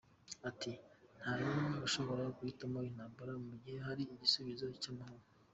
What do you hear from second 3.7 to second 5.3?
hari igisubizo cy’amahoro.